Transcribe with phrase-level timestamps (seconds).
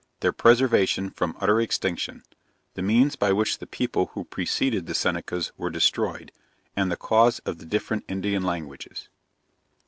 [0.21, 2.23] Their Preservation from utter extinction.
[2.73, 6.31] The Means by which the People who preceded the Senecas were destroyed
[6.75, 9.09] and the Cause of the different Indian Languages.